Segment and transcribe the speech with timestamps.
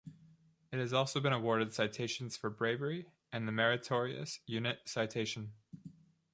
[0.71, 5.53] It has also been awarded citations for bravery and the meritorious unit citation.